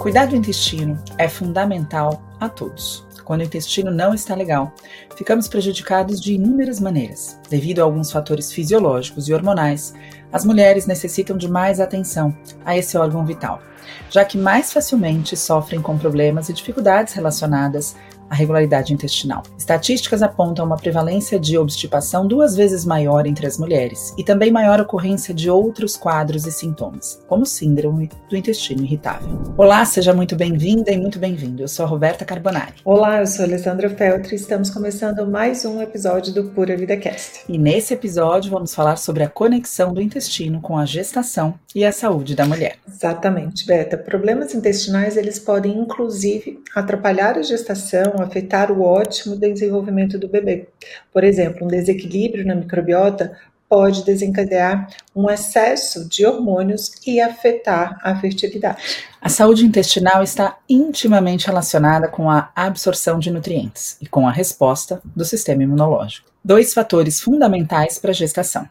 [0.00, 3.06] Cuidar do intestino é fundamental a todos.
[3.22, 4.72] Quando o intestino não está legal,
[5.14, 7.38] ficamos prejudicados de inúmeras maneiras.
[7.50, 9.92] Devido a alguns fatores fisiológicos e hormonais,
[10.32, 12.34] as mulheres necessitam de mais atenção
[12.64, 13.60] a esse órgão vital,
[14.08, 17.94] já que mais facilmente sofrem com problemas e dificuldades relacionadas
[18.30, 19.42] a regularidade intestinal.
[19.58, 24.80] Estatísticas apontam uma prevalência de obstipação duas vezes maior entre as mulheres e também maior
[24.80, 29.40] ocorrência de outros quadros e sintomas, como síndrome do intestino irritável.
[29.56, 31.62] Olá, seja muito bem-vinda e muito bem-vindo.
[31.62, 32.74] Eu sou a Roberta Carbonari.
[32.84, 36.96] Olá, eu sou a Alessandra Feltri e estamos começando mais um episódio do Pura Vida
[36.96, 37.40] Cast.
[37.48, 41.90] E nesse episódio vamos falar sobre a conexão do intestino com a gestação e a
[41.90, 42.76] saúde da mulher.
[42.88, 43.96] Exatamente, Beta.
[43.96, 50.68] Problemas intestinais eles podem inclusive atrapalhar a gestação, afetar o ótimo desenvolvimento do bebê.
[51.12, 53.36] Por exemplo, um desequilíbrio na microbiota
[53.70, 58.82] pode desencadear um excesso de hormônios e afetar a fertilidade.
[59.20, 65.00] A saúde intestinal está intimamente relacionada com a absorção de nutrientes e com a resposta
[65.14, 66.28] do sistema imunológico.
[66.44, 68.68] Dois fatores fundamentais para a gestação.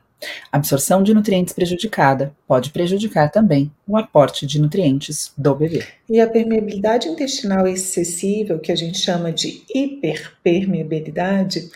[0.52, 5.86] A absorção de nutrientes prejudicada pode prejudicar também o aporte de nutrientes do bebê.
[6.09, 11.70] E a permeabilidade intestinal excessiva, que a gente chama de hiperpermeabilidade,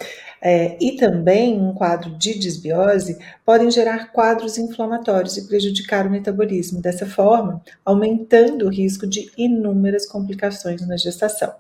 [0.46, 6.82] é, e também um quadro de desbiose podem gerar quadros inflamatórios e prejudicar o metabolismo,
[6.82, 11.54] dessa forma, aumentando o risco de inúmeras complicações na gestação.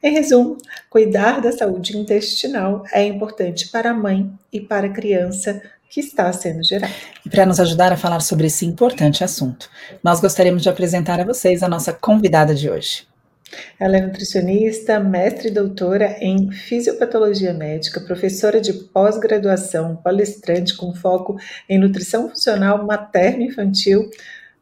[0.00, 5.60] Em resumo, cuidar da saúde intestinal é importante para a mãe e para a criança
[5.88, 6.92] que está sendo gerada.
[7.24, 9.70] E para nos ajudar a falar sobre esse importante assunto,
[10.02, 13.06] nós gostaríamos de apresentar a vocês a nossa convidada de hoje.
[13.78, 21.36] Ela é nutricionista, mestre e doutora em fisiopatologia médica, professora de pós-graduação, palestrante com foco
[21.68, 24.10] em nutrição funcional materno-infantil.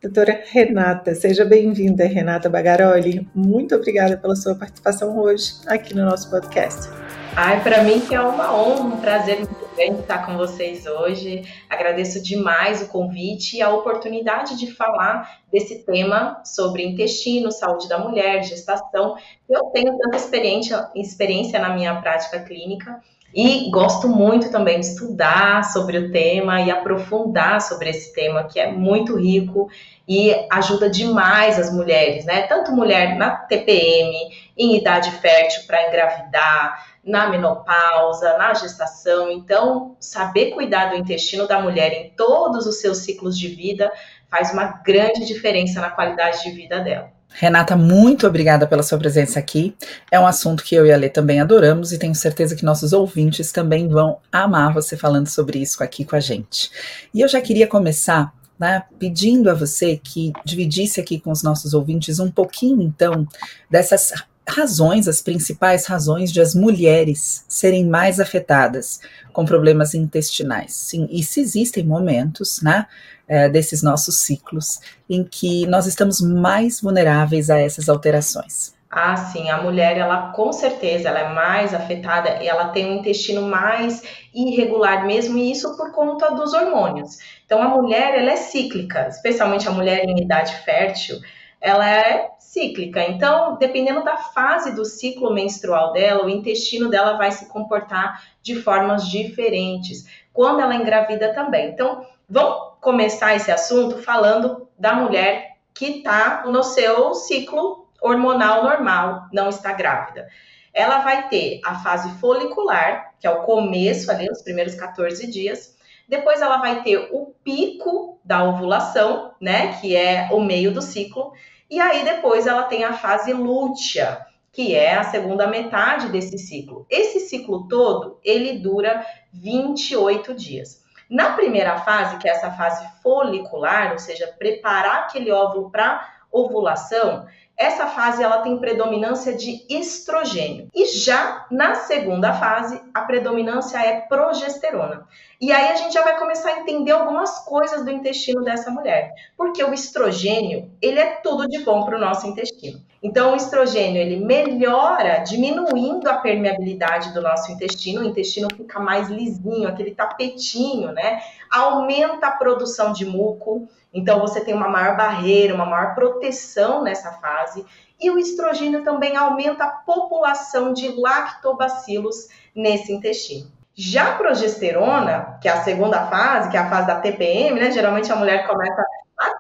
[0.03, 3.29] Doutora Renata, seja bem-vinda, Renata Bagaroli.
[3.35, 6.89] Muito obrigada pela sua participação hoje aqui no nosso podcast.
[7.35, 11.43] Ai, para mim que é uma honra, um prazer muito grande estar com vocês hoje.
[11.69, 17.99] Agradeço demais o convite e a oportunidade de falar desse tema sobre intestino, saúde da
[17.99, 19.17] mulher, gestação.
[19.49, 23.01] Eu tenho tanta experiência, experiência na minha prática clínica
[23.35, 28.61] e gosto muito também de estudar sobre o tema e aprofundar sobre esse tema, que
[28.61, 29.71] é muito rico
[30.07, 32.43] e ajuda demais as mulheres, né?
[32.43, 34.13] Tanto mulher na TPM,
[34.59, 39.31] em idade fértil para engravidar, na menopausa, na gestação.
[39.31, 43.91] Então, saber cuidar do intestino da mulher em todos os seus ciclos de vida
[44.31, 47.11] faz uma grande diferença na qualidade de vida dela.
[47.35, 49.75] Renata, muito obrigada pela sua presença aqui.
[50.11, 52.93] É um assunto que eu e a Lê também adoramos e tenho certeza que nossos
[52.93, 56.71] ouvintes também vão amar você falando sobre isso aqui com a gente.
[57.13, 61.75] E eu já queria começar né, pedindo a você que dividisse aqui com os nossos
[61.75, 63.27] ouvintes um pouquinho, então,
[63.69, 64.13] dessas
[64.49, 69.01] razões, as principais razões de as mulheres serem mais afetadas
[69.33, 70.75] com problemas intestinais.
[70.75, 72.87] Sim, e se existem momentos, né,
[73.29, 78.75] é, desses nossos ciclos em que nós estamos mais vulneráveis a essas alterações.
[78.95, 83.41] Ah, sim, a mulher, ela com certeza, ela é mais afetada ela tem um intestino
[83.41, 84.03] mais
[84.35, 87.17] irregular mesmo, e isso por conta dos hormônios.
[87.47, 91.19] Então, a mulher, ela é cíclica, especialmente a mulher em idade fértil,
[91.63, 93.01] ela é cíclica.
[93.09, 98.57] Então, dependendo da fase do ciclo menstrual dela, o intestino dela vai se comportar de
[98.57, 100.05] formas diferentes.
[100.33, 101.71] Quando ela engravida também.
[101.71, 109.29] Então, vamos começar esse assunto falando da mulher que está no seu ciclo hormonal normal,
[109.33, 110.29] não está grávida.
[110.75, 115.77] Ela vai ter a fase folicular, que é o começo ali, os primeiros 14 dias.
[116.09, 121.33] Depois ela vai ter o pico da ovulação, né, que é o meio do ciclo,
[121.73, 126.85] e aí depois ela tem a fase lútea, que é a segunda metade desse ciclo.
[126.91, 130.83] Esse ciclo todo, ele dura 28 dias.
[131.09, 137.27] Na primeira fase, que é essa fase folicular, ou seja, preparar aquele óvulo para ovulação,
[137.57, 140.69] essa fase ela tem predominância de estrogênio.
[140.75, 145.07] E já na segunda fase, a predominância é progesterona.
[145.41, 149.13] E aí a gente já vai começar a entender algumas coisas do intestino dessa mulher,
[149.37, 152.81] porque o estrogênio, ele é tudo de bom para o nosso intestino.
[153.03, 159.09] Então, o estrogênio ele melhora, diminuindo a permeabilidade do nosso intestino, o intestino fica mais
[159.09, 161.21] lisinho, aquele tapetinho, né?
[161.51, 167.11] Aumenta a produção de muco, então você tem uma maior barreira, uma maior proteção nessa
[167.15, 167.67] fase.
[168.01, 173.51] E o estrogênio também aumenta a população de lactobacilos nesse intestino.
[173.75, 177.71] Já a progesterona, que é a segunda fase, que é a fase da TPM, né?
[177.71, 178.81] Geralmente a mulher começa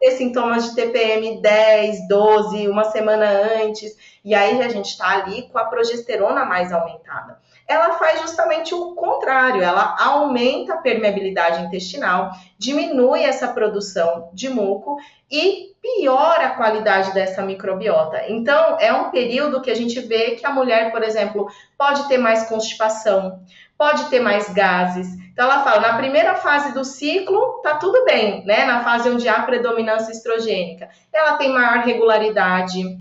[0.03, 5.43] ter sintomas de TPM 10, 12, uma semana antes, e aí a gente está ali
[5.43, 7.39] com a progesterona mais aumentada.
[7.69, 14.97] Ela faz justamente o contrário, ela aumenta a permeabilidade intestinal, diminui essa produção de muco
[15.31, 18.25] e piora a qualidade dessa microbiota.
[18.29, 21.47] Então, é um período que a gente vê que a mulher, por exemplo,
[21.79, 23.41] pode ter mais constipação,
[23.79, 25.22] pode ter mais gases.
[25.33, 28.65] Então ela fala, na primeira fase do ciclo, tá tudo bem, né?
[28.65, 32.99] Na fase onde há predominância estrogênica, ela tem maior regularidade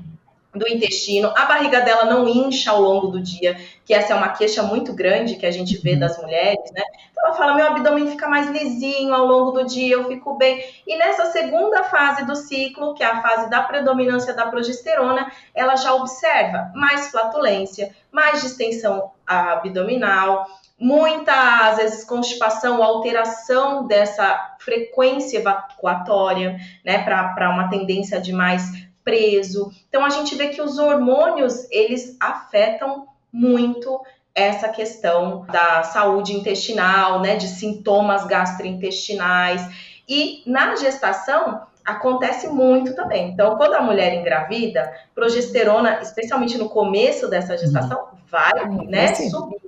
[0.54, 4.30] do intestino, a barriga dela não incha ao longo do dia, que essa é uma
[4.30, 6.00] queixa muito grande que a gente vê uhum.
[6.00, 6.84] das mulheres, né?
[7.24, 10.64] Ela fala, meu abdômen fica mais lisinho ao longo do dia, eu fico bem.
[10.88, 15.76] E nessa segunda fase do ciclo, que é a fase da predominância da progesterona, ela
[15.76, 20.48] já observa mais flatulência, mais distensão abdominal,
[20.80, 28.64] muita, às vezes, constipação, alteração dessa frequência evacuatória, né, para uma tendência de mais
[29.04, 29.72] preso.
[29.88, 34.02] Então, a gente vê que os hormônios, eles afetam muito
[34.34, 39.62] essa questão da saúde intestinal, né, de sintomas gastrointestinais.
[40.08, 43.30] E na gestação, acontece muito também.
[43.30, 49.62] Então, quando a mulher engravida, progesterona, especialmente no começo dessa gestação, vai, né, subir.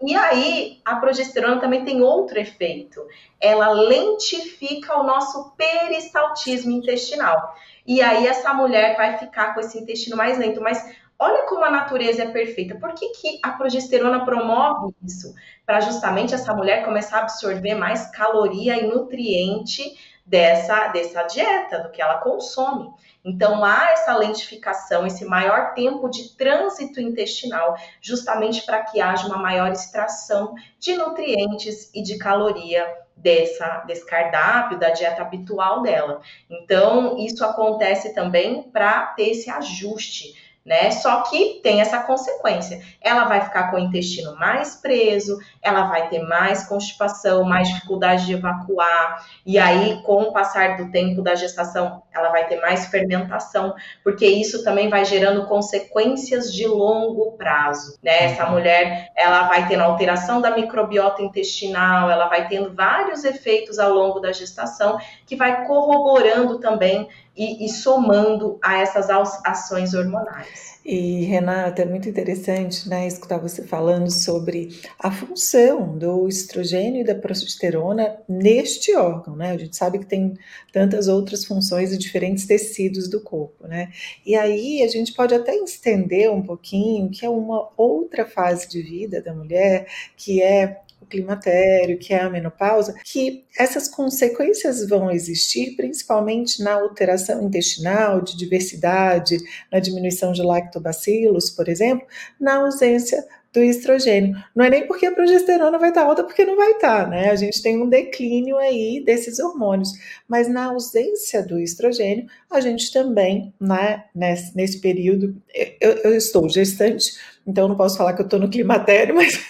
[0.00, 3.04] E aí, a progesterona também tem outro efeito.
[3.40, 7.56] Ela lentifica o nosso peristaltismo intestinal.
[7.84, 10.60] E aí, essa mulher vai ficar com esse intestino mais lento.
[10.60, 12.76] Mas olha como a natureza é perfeita.
[12.76, 15.34] Por que, que a progesterona promove isso?
[15.66, 21.90] Para justamente essa mulher começar a absorver mais caloria e nutriente dessa, dessa dieta, do
[21.90, 22.90] que ela consome.
[23.24, 29.38] Então, há essa lentificação, esse maior tempo de trânsito intestinal, justamente para que haja uma
[29.38, 32.86] maior extração de nutrientes e de caloria
[33.16, 36.20] dessa, desse cardápio, da dieta habitual dela.
[36.48, 40.90] Então, isso acontece também para ter esse ajuste né?
[40.90, 42.80] Só que tem essa consequência.
[43.00, 48.26] Ela vai ficar com o intestino mais preso, ela vai ter mais constipação, mais dificuldade
[48.26, 52.86] de evacuar, e aí, com o passar do tempo da gestação, ela vai ter mais
[52.86, 53.74] fermentação,
[54.04, 58.24] porque isso também vai gerando consequências de longo prazo, né?
[58.24, 58.52] Essa uhum.
[58.52, 64.20] mulher, ela vai tendo alteração da microbiota intestinal, ela vai tendo vários efeitos ao longo
[64.20, 69.08] da gestação que vai corroborando também e, e somando a essas
[69.44, 70.78] ações hormonais.
[70.84, 77.04] E Renata, é muito interessante, né, escutar você falando sobre a função do estrogênio e
[77.04, 79.50] da progesterona neste órgão, né?
[79.50, 80.38] A gente sabe que tem
[80.72, 83.92] tantas outras funções e diferentes tecidos do corpo, né?
[84.24, 88.80] E aí a gente pode até estender um pouquinho que é uma outra fase de
[88.80, 89.86] vida da mulher,
[90.16, 97.42] que é climatério, que é a menopausa, que essas consequências vão existir principalmente na alteração
[97.42, 99.38] intestinal, de diversidade,
[99.72, 102.06] na diminuição de lactobacilos, por exemplo,
[102.40, 104.36] na ausência do estrogênio.
[104.54, 107.30] Não é nem porque a progesterona vai estar alta, porque não vai estar, né?
[107.30, 109.90] A gente tem um declínio aí desses hormônios.
[110.28, 115.34] Mas na ausência do estrogênio, a gente também, né, nesse, nesse período,
[115.80, 117.12] eu, eu estou gestante,
[117.48, 119.40] então não posso falar que eu estou no climatério, mas,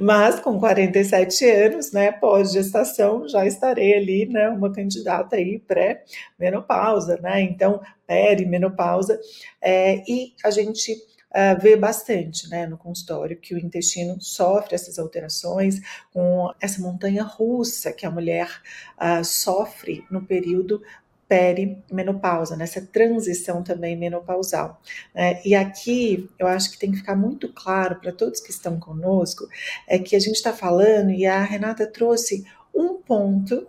[0.00, 7.40] mas com 47 anos, né, pós-gestação, já estarei ali, né, uma candidata aí pré-menopausa, né,
[7.40, 9.18] então perimenopausa,
[9.62, 14.98] é, e a gente uh, vê bastante né, no consultório que o intestino sofre essas
[14.98, 15.80] alterações,
[16.12, 18.48] com essa montanha russa que a mulher
[18.96, 20.82] uh, sofre no período
[21.28, 24.80] perimenopausa, nessa transição também menopausal.
[25.14, 28.80] É, e aqui eu acho que tem que ficar muito claro para todos que estão
[28.80, 29.46] conosco
[29.86, 32.44] é que a gente está falando e a Renata trouxe
[32.74, 33.66] um ponto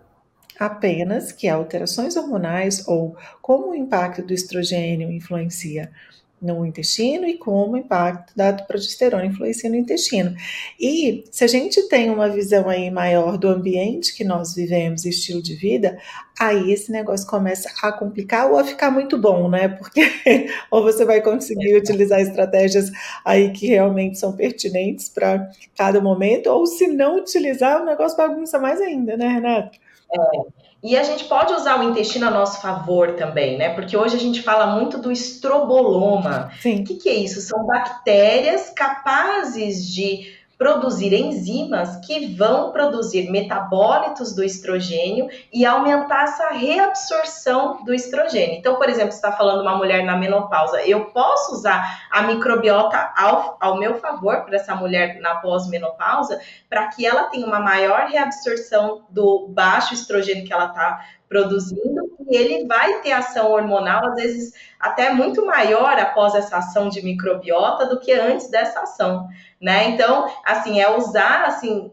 [0.57, 5.91] apenas, que é alterações hormonais ou como o impacto do estrogênio influencia
[6.41, 10.35] no intestino e como o impacto da progesterona influencia no intestino.
[10.79, 15.41] E se a gente tem uma visão aí maior do ambiente que nós vivemos, estilo
[15.41, 15.97] de vida,
[16.39, 19.67] aí esse negócio começa a complicar ou a ficar muito bom, né?
[19.67, 20.01] Porque
[20.71, 22.89] ou você vai conseguir utilizar estratégias
[23.25, 28.57] aí que realmente são pertinentes para cada momento, ou se não utilizar, o negócio bagunça
[28.57, 29.77] mais ainda, né, Renato?
[30.11, 30.68] É.
[30.81, 33.73] E a gente pode usar o intestino a nosso favor também, né?
[33.73, 36.51] Porque hoje a gente fala muito do estroboloma.
[36.61, 36.81] Sim.
[36.81, 37.41] O que, que é isso?
[37.41, 46.49] São bactérias capazes de produzir enzimas que vão produzir metabólitos do estrogênio e aumentar essa
[46.49, 48.57] reabsorção do estrogênio.
[48.57, 53.55] Então, por exemplo, está falando uma mulher na menopausa, eu posso usar a microbiota ao,
[53.57, 56.37] ao meu favor para essa mulher na pós-menopausa,
[56.69, 61.98] para que ela tenha uma maior reabsorção do baixo estrogênio que ela está produzindo
[62.35, 67.85] ele vai ter ação hormonal, às vezes até muito maior após essa ação de microbiota
[67.85, 69.27] do que antes dessa ação,
[69.59, 69.89] né?
[69.89, 71.91] Então, assim, é usar assim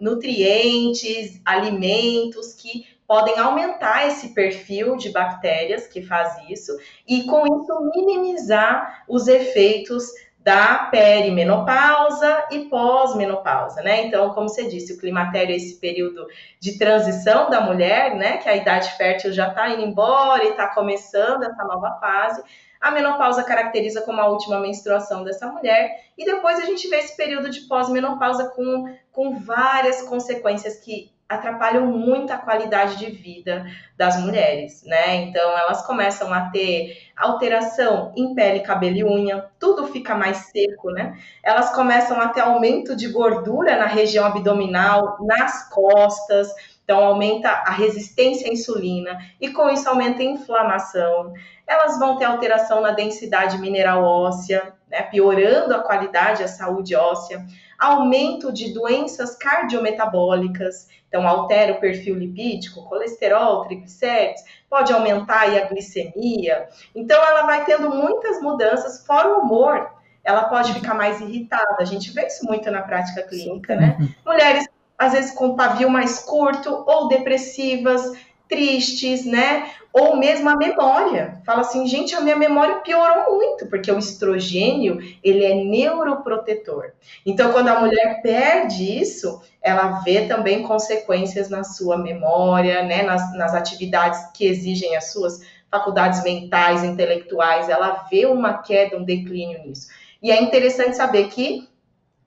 [0.00, 6.74] nutrientes, alimentos que podem aumentar esse perfil de bactérias que faz isso
[7.06, 10.04] e com isso minimizar os efeitos
[10.42, 14.06] da perimenopausa e pós-menopausa, né?
[14.06, 16.26] Então, como você disse, o climatério é esse período
[16.58, 18.38] de transição da mulher, né?
[18.38, 22.42] Que a idade fértil já está indo embora e está começando essa nova fase.
[22.80, 27.16] A menopausa caracteriza como a última menstruação dessa mulher, e depois a gente vê esse
[27.16, 34.16] período de pós-menopausa com, com várias consequências que atrapalham muito a qualidade de vida das
[34.20, 35.16] mulheres, né?
[35.16, 40.90] Então elas começam a ter alteração em pele, cabelo e unha, tudo fica mais seco,
[40.90, 41.16] né?
[41.42, 46.48] Elas começam a ter aumento de gordura na região abdominal, nas costas,
[46.92, 51.32] então aumenta a resistência à insulina e com isso aumenta a inflamação.
[51.66, 55.00] Elas vão ter alteração na densidade mineral óssea, né?
[55.00, 57.42] piorando a qualidade, a saúde óssea
[57.78, 66.68] aumento de doenças cardiometabólicas, então altera o perfil lipídico, colesterol, triglicéridos, pode aumentar a glicemia.
[66.94, 69.90] Então ela vai tendo muitas mudanças, fora o humor.
[70.22, 71.74] Ela pode ficar mais irritada.
[71.80, 73.96] A gente vê isso muito na prática clínica, né?
[74.24, 74.68] Mulheres
[75.02, 78.12] às vezes com pavio mais curto ou depressivas,
[78.48, 79.70] tristes, né?
[79.92, 81.40] Ou mesmo a memória.
[81.44, 86.92] Fala assim, gente, a minha memória piorou muito, porque o estrogênio, ele é neuroprotetor.
[87.24, 93.02] Então, quando a mulher perde isso, ela vê também consequências na sua memória, né?
[93.02, 95.40] Nas, nas atividades que exigem as suas
[95.70, 99.88] faculdades mentais, intelectuais, ela vê uma queda, um declínio nisso.
[100.22, 101.66] E é interessante saber que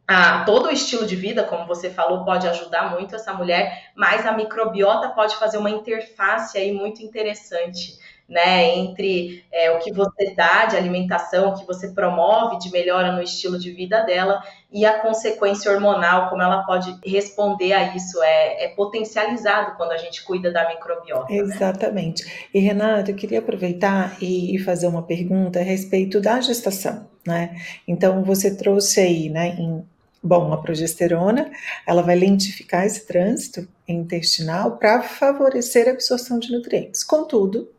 [0.08, 4.26] a, todo o estilo de vida, como você falou, pode ajudar muito essa mulher, mas
[4.26, 7.98] a microbiota pode fazer uma interface aí muito interessante,
[8.28, 13.12] né, entre é, o que você dá de alimentação, o que você promove de melhora
[13.12, 18.22] no estilo de vida dela e a consequência hormonal, como ela pode responder a isso,
[18.24, 21.32] é, é potencializado quando a gente cuida da microbiota.
[21.32, 21.38] Né?
[21.38, 22.26] Exatamente.
[22.26, 22.32] Né?
[22.54, 27.56] E Renata, eu queria aproveitar e, e fazer uma pergunta a respeito da gestação, né?
[27.88, 29.86] Então você trouxe aí, né, em
[30.25, 31.51] Bom, a progesterona,
[31.86, 37.03] ela vai lentificar esse trânsito intestinal para favorecer a absorção de nutrientes.
[37.03, 37.70] Contudo,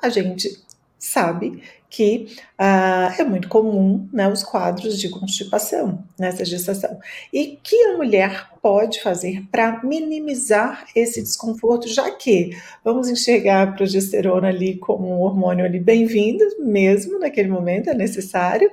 [0.00, 0.64] a gente
[0.98, 2.26] sabe que
[2.58, 6.98] uh, é muito comum né, os quadros de constipação nessa gestação.
[7.30, 13.72] E que a mulher pode fazer para minimizar esse desconforto, já que vamos enxergar a
[13.72, 18.70] progesterona ali como um hormônio ali bem-vindo, mesmo naquele momento é necessário,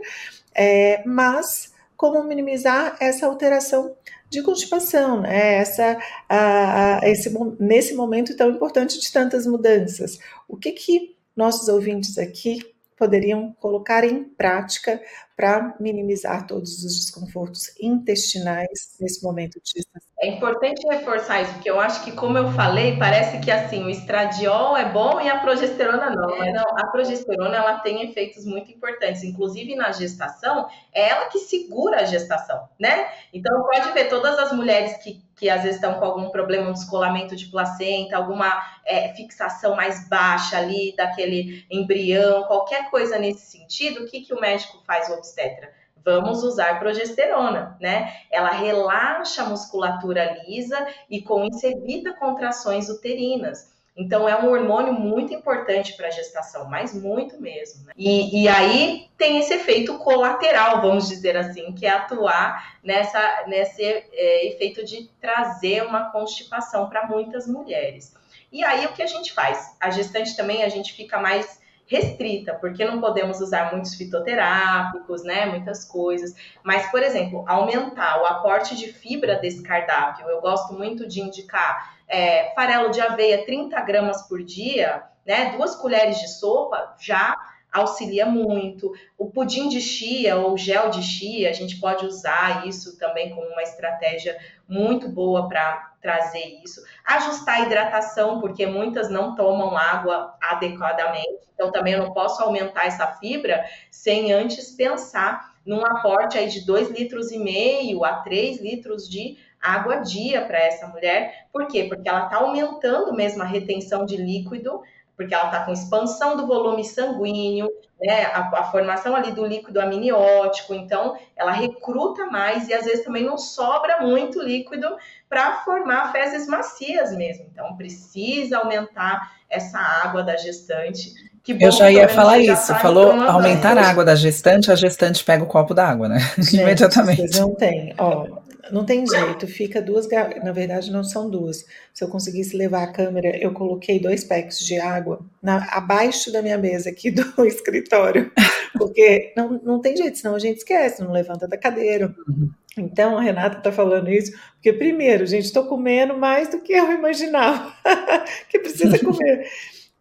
[0.55, 1.70] é, mas
[2.01, 3.96] como minimizar essa alteração
[4.27, 5.58] de constipação, né?
[5.58, 10.17] essa, a, a, esse, nesse momento tão importante de tantas mudanças.
[10.48, 12.58] O que, que nossos ouvintes aqui
[12.98, 15.00] poderiam colocar em prática
[15.41, 20.07] para minimizar todos os desconfortos intestinais nesse momento de gestação.
[20.21, 23.89] É importante reforçar isso, porque eu acho que, como eu falei, parece que assim o
[23.89, 26.43] estradiol é bom e a progesterona não.
[26.43, 31.39] É, não, a progesterona ela tem efeitos muito importantes, inclusive na gestação, é ela que
[31.39, 33.10] segura a gestação, né?
[33.33, 36.74] Então pode ver todas as mulheres que, que às vezes estão com algum problema no
[36.74, 44.03] descolamento de placenta, alguma é, fixação mais baixa ali daquele embrião, qualquer coisa nesse sentido,
[44.03, 45.10] o que, que o médico faz?
[45.10, 45.74] O obstetra.
[46.05, 48.13] Vamos usar progesterona, né?
[48.29, 50.77] Ela relaxa a musculatura lisa
[51.10, 53.71] e com isso evita contrações uterinas.
[53.95, 57.86] Então é um hormônio muito importante para a gestação, mas muito mesmo.
[57.86, 57.93] Né?
[57.98, 63.83] E, e, aí tem esse efeito colateral, vamos dizer assim, que é atuar nessa, nesse
[63.83, 68.13] é, efeito de trazer uma constipação para muitas mulheres.
[68.51, 69.75] E aí o que a gente faz?
[69.79, 71.60] A gestante também a gente fica mais
[71.91, 76.33] restrita, porque não podemos usar muitos fitoterápicos, né, muitas coisas.
[76.63, 80.29] Mas, por exemplo, aumentar o aporte de fibra desse cardápio.
[80.29, 85.75] Eu gosto muito de indicar é, farelo de aveia 30 gramas por dia, né, duas
[85.75, 87.36] colheres de sopa já
[87.71, 88.91] auxilia muito.
[89.17, 93.47] O pudim de chia ou gel de chia, a gente pode usar isso também como
[93.47, 94.37] uma estratégia
[94.67, 96.81] muito boa para trazer isso.
[97.05, 101.47] Ajustar a hidratação, porque muitas não tomam água adequadamente.
[101.53, 106.65] Então, também eu não posso aumentar essa fibra sem antes pensar num aporte aí de
[106.65, 111.47] 2 litros e meio a 3 litros de água dia para essa mulher.
[111.53, 111.83] Por quê?
[111.83, 114.81] Porque ela está aumentando mesmo a retenção de líquido
[115.15, 117.69] porque ela está com expansão do volume sanguíneo,
[118.01, 123.05] né, a, a, formação ali do líquido amniótico, então ela recruta mais e às vezes
[123.05, 124.87] também não sobra muito líquido
[125.29, 127.45] para formar fezes macias mesmo.
[127.51, 131.13] Então precisa aumentar essa água da gestante.
[131.47, 135.47] Eu já ia falar isso, falou aumentar a água da gestante, a gestante pega o
[135.47, 136.19] copo d'água, né?
[136.37, 137.21] Gente, Imediatamente.
[137.21, 138.27] Vocês não tem, ó,
[138.71, 140.07] não tem jeito, fica duas,
[140.43, 141.65] na verdade não são duas.
[141.93, 146.41] Se eu conseguisse levar a câmera, eu coloquei dois packs de água na, abaixo da
[146.41, 148.31] minha mesa aqui do escritório,
[148.77, 152.15] porque não, não tem jeito, senão a gente esquece, não levanta da cadeira.
[152.27, 152.49] Uhum.
[152.77, 156.91] Então, a Renata está falando isso, porque primeiro, gente, estou comendo mais do que eu
[156.91, 157.73] imaginava
[158.47, 159.49] que precisa comer.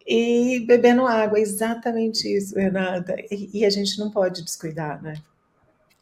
[0.07, 3.15] E bebendo água, exatamente isso, Renata.
[3.29, 5.15] E, e a gente não pode descuidar, né?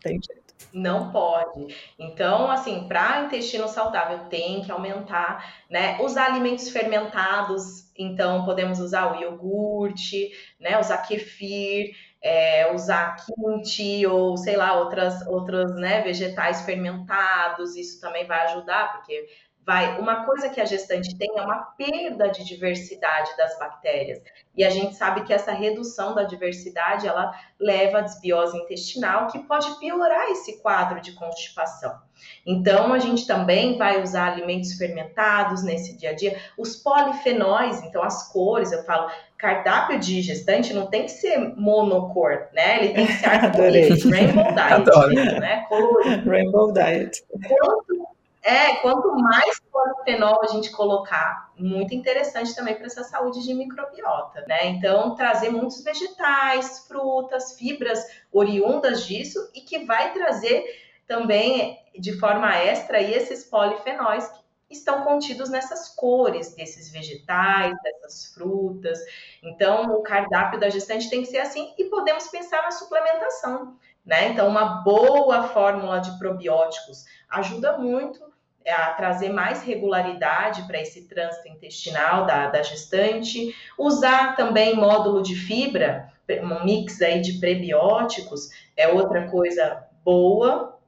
[0.01, 0.38] Tem jeito.
[0.71, 1.75] Não pode.
[1.97, 5.97] Então, assim, para intestino saudável tem que aumentar, né?
[5.99, 10.79] Os alimentos fermentados, então podemos usar o iogurte, né?
[10.79, 17.75] Usar kefir, é, usar kimchi ou sei lá outras outros né, vegetais fermentados.
[17.75, 19.27] Isso também vai ajudar porque
[19.69, 19.99] vai.
[19.99, 24.19] Uma coisa que a gestante tem é uma perda de diversidade das bactérias.
[24.57, 29.37] E a gente sabe que essa redução da diversidade ela leva à desbiose intestinal, que
[29.37, 31.95] pode piorar esse quadro de constipação.
[32.43, 38.01] Então, a gente também vai usar alimentos fermentados nesse dia a dia, os polifenóis, então
[38.03, 42.83] as cores, eu falo, cardápio de gestante não tem que ser monocor, né?
[42.83, 45.63] Ele tem que ser arco-íris, rainbow diet, né?
[45.69, 46.29] Colorido.
[46.29, 47.23] Rainbow diet.
[47.29, 48.08] Quanto
[48.41, 54.45] é, quanto mais polifenol a gente colocar, muito interessante também para essa saúde de microbiota,
[54.47, 54.67] né?
[54.67, 60.63] Então, trazer muitos vegetais, frutas, fibras oriundas disso e que vai trazer
[61.07, 64.29] também de forma extra esses polifenóis
[64.67, 68.99] que estão contidos nessas cores desses vegetais, dessas frutas.
[69.41, 74.29] Então, o cardápio da gestante tem que ser assim e podemos pensar na suplementação, né?
[74.29, 78.28] Então, uma boa fórmula de probióticos ajuda muito
[78.67, 85.35] a trazer mais regularidade para esse trânsito intestinal da, da gestante, usar também módulo de
[85.35, 86.11] fibra,
[86.43, 90.79] um mix aí de prebióticos é outra coisa boa,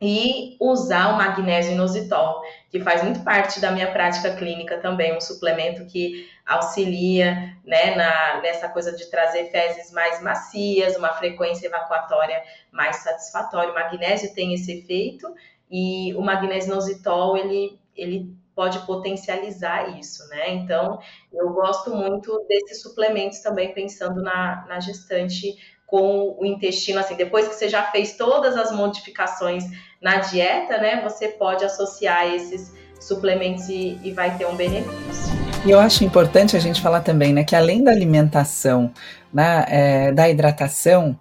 [0.00, 2.40] e usar o magnésio inositol,
[2.70, 8.40] que faz muito parte da minha prática clínica também, um suplemento que auxilia né, na,
[8.40, 13.72] nessa coisa de trazer fezes mais macias, uma frequência evacuatória mais satisfatória.
[13.72, 15.34] O magnésio tem esse efeito
[15.70, 20.54] e o magnésio inositol, ele, ele pode potencializar isso, né?
[20.54, 20.98] Então,
[21.32, 25.56] eu gosto muito desses suplementos também, pensando na, na gestante
[25.86, 29.64] com o intestino, assim, depois que você já fez todas as modificações
[30.00, 35.34] na dieta, né, você pode associar esses suplementos e, e vai ter um benefício.
[35.66, 38.92] E eu acho importante a gente falar também, né, que além da alimentação,
[39.34, 41.18] né, é, da hidratação,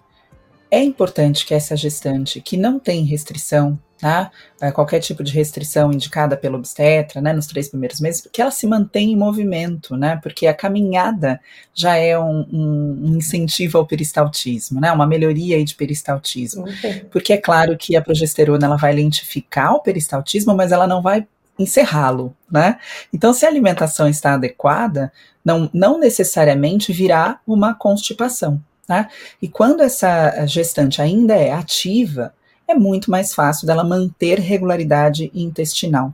[0.69, 4.31] é importante que essa gestante que não tem restrição, tá?
[4.61, 8.51] É, qualquer tipo de restrição indicada pelo obstetra, né, nos três primeiros meses, que ela
[8.51, 10.19] se mantenha em movimento, né?
[10.23, 11.39] Porque a caminhada
[11.73, 14.91] já é um, um, incentivo ao peristaltismo, né?
[14.91, 16.63] Uma melhoria de peristaltismo.
[16.63, 17.05] Okay.
[17.11, 21.27] Porque é claro que a progesterona ela vai lentificar o peristaltismo, mas ela não vai
[21.57, 22.79] encerrá-lo, né?
[23.13, 25.11] Então, se a alimentação está adequada,
[25.43, 29.07] não, não necessariamente virá uma constipação, Tá?
[29.39, 32.33] E quando essa gestante ainda é ativa,
[32.69, 36.13] é muito mais fácil dela manter regularidade intestinal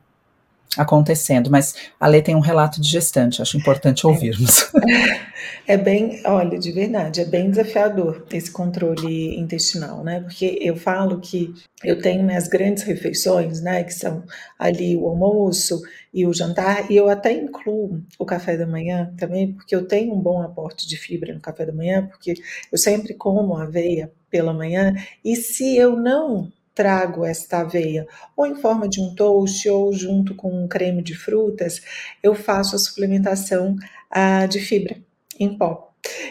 [0.77, 4.09] acontecendo, mas a Lê tem um relato de gestante, acho importante é.
[4.09, 4.71] ouvirmos.
[5.67, 10.21] É bem, olha, de verdade, é bem desafiador esse controle intestinal, né?
[10.21, 13.83] Porque eu falo que eu tenho minhas grandes refeições, né?
[13.83, 14.23] Que são
[14.59, 15.81] ali o almoço
[16.13, 20.13] e o jantar, e eu até incluo o café da manhã também, porque eu tenho
[20.13, 22.35] um bom aporte de fibra no café da manhã, porque
[22.71, 28.55] eu sempre como aveia pela manhã, e se eu não trago esta aveia, ou em
[28.55, 31.81] forma de um toast, ou junto com um creme de frutas,
[32.21, 33.75] eu faço a suplementação
[34.11, 34.97] ah, de fibra
[35.39, 35.85] em pó.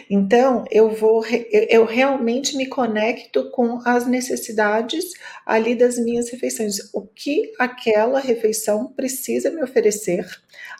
[0.09, 5.05] Então, eu vou, eu realmente me conecto com as necessidades
[5.45, 10.25] ali das minhas refeições, o que aquela refeição precisa me oferecer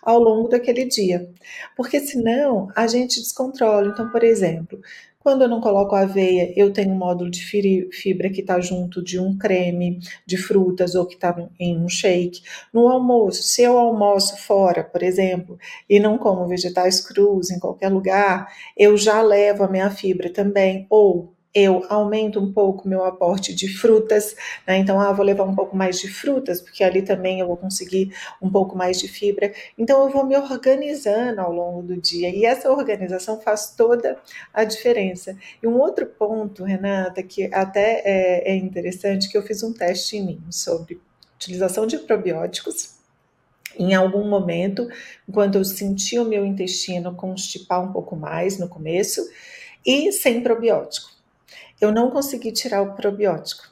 [0.01, 1.29] ao longo daquele dia,
[1.75, 3.87] porque senão a gente descontrola.
[3.87, 4.79] Então, por exemplo,
[5.25, 9.19] quando eu não coloco aveia, eu tenho um módulo de fibra que está junto de
[9.19, 12.43] um creme de frutas ou que está em um shake.
[12.71, 15.57] No almoço, se eu almoço fora, por exemplo,
[15.89, 20.85] e não como vegetais crus em qualquer lugar, eu já levo a minha fibra também.
[20.91, 24.35] Ou eu aumento um pouco meu aporte de frutas,
[24.67, 24.77] né?
[24.77, 28.13] Então, ah, vou levar um pouco mais de frutas, porque ali também eu vou conseguir
[28.41, 29.53] um pouco mais de fibra.
[29.77, 34.17] Então, eu vou me organizando ao longo do dia, e essa organização faz toda
[34.53, 35.37] a diferença.
[35.63, 40.17] E um outro ponto, Renata, que até é, é interessante, que eu fiz um teste
[40.17, 40.99] em mim sobre
[41.37, 42.95] utilização de probióticos
[43.77, 44.87] em algum momento,
[45.27, 49.21] enquanto eu senti o meu intestino constipar um pouco mais no começo,
[49.85, 51.14] e sem probiótico.
[51.79, 53.63] Eu não consegui tirar o probiótico.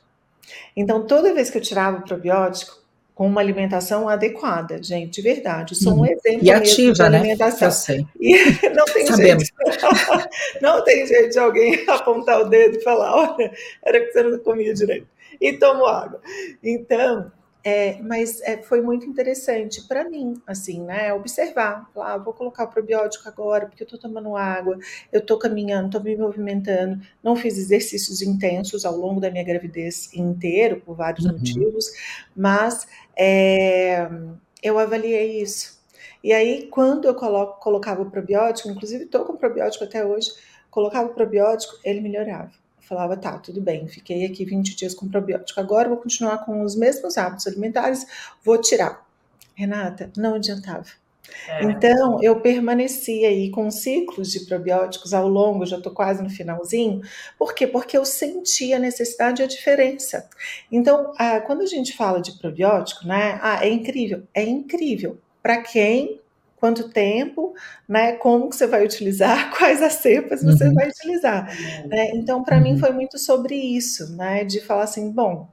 [0.75, 2.83] Então, toda vez que eu tirava o probiótico,
[3.15, 5.75] com uma alimentação adequada, gente, de verdade.
[5.75, 6.05] Sou um uhum.
[6.05, 7.17] exemplo e ativa, de né?
[7.19, 7.67] alimentação.
[7.67, 8.07] Eu sei.
[8.19, 8.35] E
[8.73, 9.43] não tem Sabemos.
[9.43, 10.29] jeito.
[10.61, 13.51] não tem jeito de alguém apontar o dedo e falar, olha,
[13.83, 15.07] era que você não comia direito.
[15.39, 16.21] E tomo água.
[16.63, 17.31] Então,
[17.63, 21.13] é, mas é, foi muito interessante para mim, assim, né?
[21.13, 24.77] Observar, ah, vou colocar o probiótico agora, porque eu tô tomando água,
[25.13, 30.13] eu tô caminhando, tô me movimentando, não fiz exercícios intensos ao longo da minha gravidez
[30.13, 31.33] inteiro, por vários uhum.
[31.33, 31.85] motivos,
[32.35, 32.85] mas
[33.17, 34.09] é,
[34.61, 35.81] eu avaliei isso.
[36.21, 40.31] E aí, quando eu coloco, colocava o probiótico, inclusive estou com probiótico até hoje,
[40.69, 45.59] colocava o probiótico, ele melhorava falava, tá, tudo bem, fiquei aqui 20 dias com probiótico,
[45.59, 48.05] agora vou continuar com os mesmos hábitos alimentares,
[48.43, 49.05] vou tirar.
[49.55, 50.85] Renata, não adiantava.
[51.47, 51.63] É.
[51.63, 57.01] Então, eu permaneci aí com ciclos de probióticos ao longo, já estou quase no finalzinho.
[57.37, 57.65] Por quê?
[57.65, 60.29] Porque eu senti a necessidade e a diferença.
[60.71, 63.39] Então, ah, quando a gente fala de probiótico, né?
[63.41, 64.23] Ah, é incrível.
[64.33, 65.17] É incrível.
[65.41, 66.21] Para quem
[66.63, 67.53] quanto tempo,
[67.85, 68.13] né?
[68.13, 70.73] Como que você vai utilizar, quais as cepas você uhum.
[70.73, 71.53] vai utilizar.
[71.85, 72.11] Né?
[72.11, 72.63] Então, para uhum.
[72.63, 74.45] mim foi muito sobre isso, né?
[74.45, 75.49] De falar assim, bom,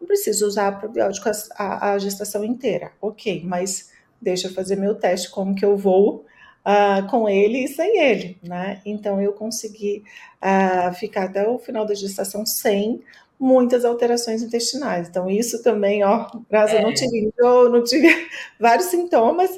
[0.00, 3.90] não preciso usar probiótico a, a gestação inteira, ok, mas
[4.22, 6.24] deixa eu fazer meu teste, como que eu vou
[6.64, 8.80] uh, com ele e sem ele, né?
[8.86, 10.04] Então eu consegui
[10.40, 13.02] uh, ficar até o final da gestação sem
[13.38, 15.08] muitas alterações intestinais.
[15.08, 16.82] Então, isso também, ó, graças é.
[16.82, 18.08] não tive eu não tive
[18.58, 19.50] vários sintomas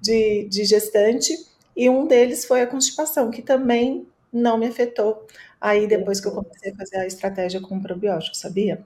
[0.00, 1.32] de, de gestante,
[1.76, 5.26] e um deles foi a constipação, que também não me afetou.
[5.60, 8.84] Aí, depois que eu comecei a fazer a estratégia com probiótico, sabia?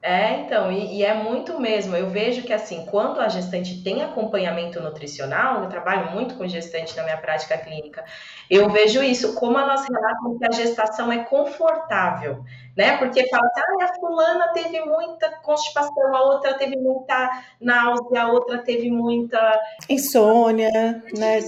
[0.00, 1.96] É, então, e, e, é muito mesmo.
[1.96, 6.96] Eu vejo que, assim, quando a gestante tem acompanhamento nutricional, eu trabalho muito com gestante
[6.96, 8.04] na minha prática clínica,
[8.48, 12.44] eu vejo isso, como elas relatam que a gestação é confortável,
[12.76, 12.96] né?
[12.98, 18.32] Porque fala assim, ah, a fulana teve muita constipação, a outra teve muita náusea, a
[18.32, 19.58] outra teve muita...
[19.88, 21.40] Insônia, né?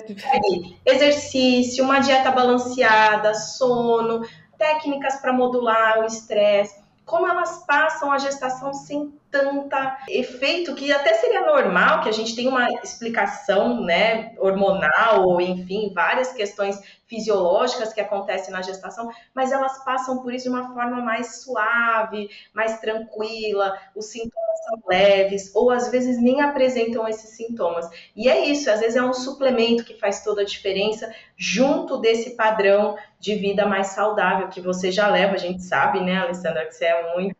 [0.84, 4.22] Exercício, uma dieta balanceada, sono,
[4.58, 6.79] técnicas para modular o estresse
[7.10, 12.36] como elas passam a gestação sem tanta efeito que até seria normal que a gente
[12.36, 19.50] tenha uma explicação, né, hormonal ou enfim, várias questões fisiológicas que acontecem na gestação, mas
[19.50, 25.50] elas passam por isso de uma forma mais suave, mais tranquila, os sintomas são leves
[25.54, 27.90] ou às vezes nem apresentam esses sintomas.
[28.14, 32.36] E é isso, às vezes é um suplemento que faz toda a diferença junto desse
[32.36, 36.74] padrão de vida mais saudável que você já leva, a gente sabe, né, Alessandra, que
[36.74, 37.39] você é muito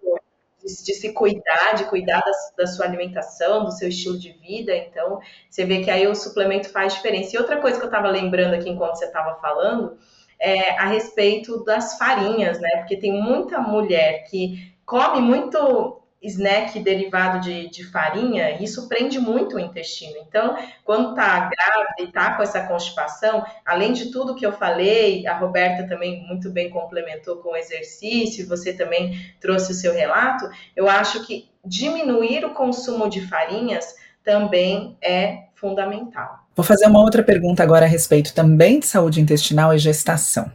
[0.65, 4.75] de, de, se cuidar, de cuidar da, da, sua alimentação, do seu estilo de vida.
[4.77, 7.35] Então, você vê que aí o suplemento faz diferença.
[7.35, 9.97] E outra coisa que eu estava lembrando aqui enquanto você estava falando
[10.39, 12.79] é a respeito das farinhas, né?
[12.79, 19.57] Porque tem muita mulher que come muito snack derivado de, de farinha, isso prende muito
[19.57, 20.17] o intestino.
[20.27, 25.27] Então, quando tá grávida e tá com essa constipação, além de tudo que eu falei,
[25.27, 30.49] a Roberta também muito bem complementou com o exercício, você também trouxe o seu relato,
[30.77, 36.41] eu acho que diminuir o consumo de farinhas também é fundamental.
[36.55, 40.51] Vou fazer uma outra pergunta agora a respeito também de saúde intestinal e gestação.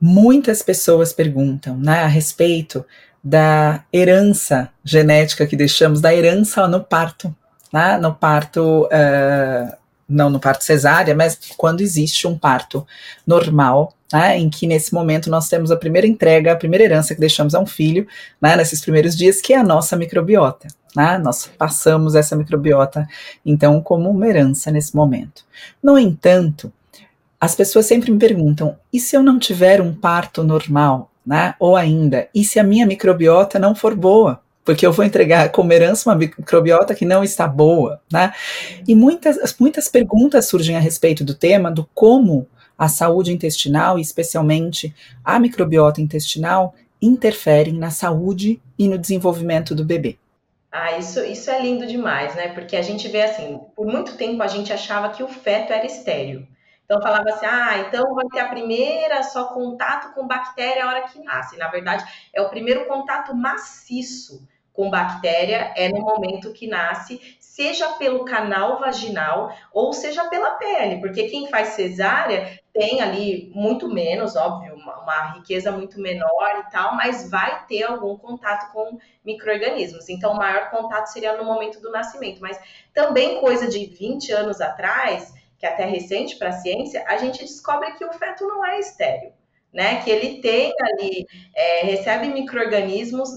[0.00, 2.84] Muitas pessoas perguntam né, a respeito
[3.22, 7.34] da herança genética que deixamos, da herança no parto,
[7.72, 7.96] né?
[7.98, 9.76] no parto, uh,
[10.08, 12.86] não no parto cesárea, mas quando existe um parto
[13.26, 14.38] normal, né?
[14.38, 17.60] em que nesse momento nós temos a primeira entrega, a primeira herança que deixamos a
[17.60, 18.06] um filho,
[18.40, 18.56] né?
[18.56, 20.68] nesses primeiros dias, que é a nossa microbiota.
[20.94, 21.16] Né?
[21.18, 23.06] Nós passamos essa microbiota,
[23.46, 25.44] então, como uma herança nesse momento.
[25.82, 26.72] No entanto,
[27.40, 31.11] as pessoas sempre me perguntam: e se eu não tiver um parto normal?
[31.24, 31.54] Né?
[31.58, 34.40] Ou ainda, e se a minha microbiota não for boa?
[34.64, 38.32] Porque eu vou entregar como herança uma microbiota que não está boa, né?
[38.86, 42.46] E muitas, muitas perguntas surgem a respeito do tema, do como
[42.78, 49.84] a saúde intestinal, e especialmente a microbiota intestinal, interferem na saúde e no desenvolvimento do
[49.84, 50.16] bebê.
[50.70, 52.48] Ah, isso, isso é lindo demais, né?
[52.48, 55.84] Porque a gente vê assim, por muito tempo a gente achava que o feto era
[55.84, 56.46] estéreo.
[56.92, 61.02] Então falava assim: ah, então vai ter a primeira só contato com bactéria a hora
[61.08, 61.56] que nasce.
[61.56, 67.88] Na verdade, é o primeiro contato maciço com bactéria é no momento que nasce, seja
[67.94, 74.34] pelo canal vaginal ou seja pela pele, porque quem faz cesárea tem ali muito menos,
[74.34, 80.08] óbvio, uma, uma riqueza muito menor e tal, mas vai ter algum contato com micro-organismos.
[80.08, 82.58] Então, o maior contato seria no momento do nascimento, mas
[82.94, 87.38] também coisa de 20 anos atrás, que é até recente para a ciência, a gente
[87.38, 89.32] descobre que o feto não é estéreo
[89.72, 90.02] né?
[90.02, 93.30] Que ele tem ali, é, recebe micro-organismos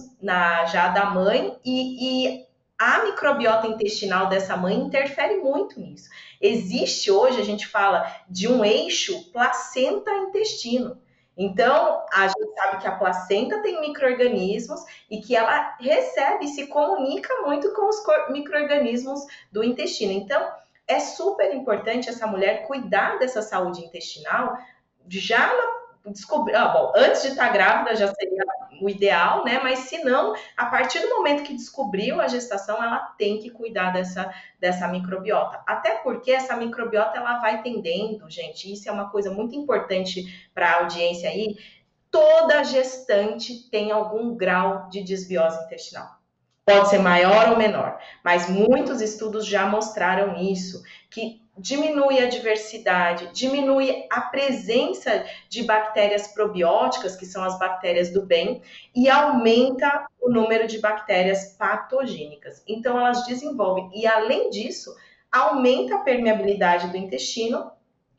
[0.69, 2.45] já da mãe e, e
[2.77, 6.09] a microbiota intestinal dessa mãe interfere muito nisso.
[6.41, 11.01] Existe hoje, a gente fala de um eixo placenta-intestino.
[11.37, 16.67] Então, a gente sabe que a placenta tem micro-organismos e que ela recebe e se
[16.67, 20.11] comunica muito com os micro-organismos do intestino.
[20.11, 20.45] Então,
[20.87, 24.57] é super importante essa mulher cuidar dessa saúde intestinal
[25.07, 28.43] já na descobrir, ah, bom, antes de estar grávida já seria
[28.81, 29.59] o ideal, né?
[29.63, 33.91] Mas se não, a partir do momento que descobriu a gestação, ela tem que cuidar
[33.91, 35.63] dessa, dessa microbiota.
[35.65, 40.69] Até porque essa microbiota ela vai tendendo, gente, isso é uma coisa muito importante para
[40.69, 41.57] a audiência aí.
[42.11, 46.19] Toda gestante tem algum grau de desbiose intestinal.
[46.65, 53.29] Pode ser maior ou menor, mas muitos estudos já mostraram isso, que diminui a diversidade,
[53.31, 58.63] diminui a presença de bactérias probióticas, que são as bactérias do bem,
[58.95, 62.63] e aumenta o número de bactérias patogênicas.
[62.67, 64.93] Então, elas desenvolvem, e além disso,
[65.31, 67.71] aumenta a permeabilidade do intestino,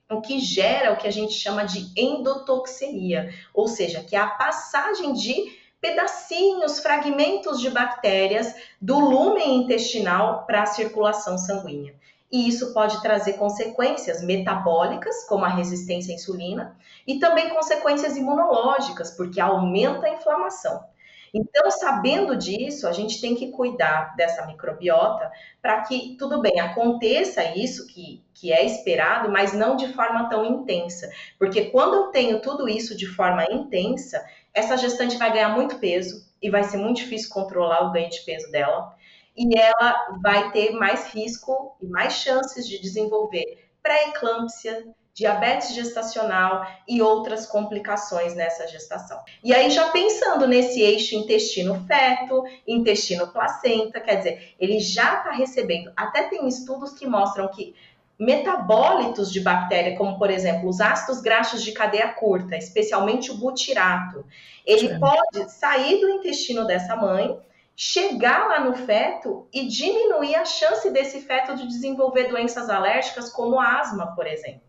[0.08, 4.28] o que gera o que a gente chama de endotoxemia, ou seja, que é a
[4.28, 11.94] passagem de pedacinhos, fragmentos de bactérias do lúmen intestinal para a circulação sanguínea
[12.30, 19.12] e isso pode trazer consequências metabólicas, como a resistência à insulina, e também consequências imunológicas,
[19.12, 20.84] porque aumenta a inflamação.
[21.32, 27.44] Então, sabendo disso, a gente tem que cuidar dessa microbiota para que, tudo bem, aconteça
[27.56, 31.10] isso que, que é esperado, mas não de forma tão intensa.
[31.38, 34.24] Porque quando eu tenho tudo isso de forma intensa,
[34.56, 38.20] essa gestante vai ganhar muito peso e vai ser muito difícil controlar o ganho de
[38.22, 38.96] peso dela
[39.36, 47.02] e ela vai ter mais risco e mais chances de desenvolver pré-eclâmpsia, diabetes gestacional e
[47.02, 49.22] outras complicações nessa gestação.
[49.44, 56.24] E aí, já pensando nesse eixo intestino-feto, intestino-placenta, quer dizer, ele já está recebendo, até
[56.24, 57.74] tem estudos que mostram que
[58.18, 64.24] metabólitos de bactéria, como por exemplo os ácidos graxos de cadeia curta, especialmente o butirato,
[64.64, 64.98] ele Sim.
[64.98, 67.38] pode sair do intestino dessa mãe
[67.76, 73.60] chegar lá no feto e diminuir a chance desse feto de desenvolver doenças alérgicas, como
[73.60, 74.62] asma, por exemplo.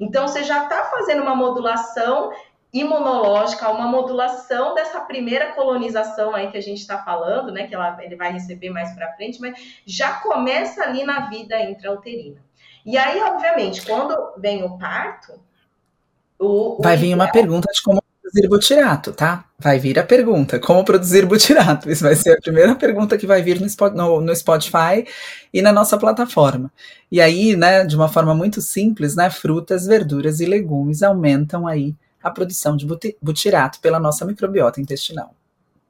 [0.00, 2.32] Então, você já está fazendo uma modulação
[2.72, 7.66] imunológica, uma modulação dessa primeira colonização aí que a gente está falando, né?
[7.66, 12.42] Que ela, ele vai receber mais para frente, mas já começa ali na vida intrauterina.
[12.84, 15.32] E aí, obviamente, quando vem o parto,
[16.38, 19.44] o, vai vir uma pergunta de como produzir butirato, tá?
[19.58, 21.90] Vai vir a pergunta: como produzir butirato?
[21.90, 25.06] Isso vai ser a primeira pergunta que vai vir no Spotify
[25.52, 26.72] e na nossa plataforma.
[27.10, 31.94] E aí, né, de uma forma muito simples, né, frutas, verduras e legumes aumentam aí
[32.22, 32.86] a produção de
[33.20, 35.34] butirato pela nossa microbiota intestinal.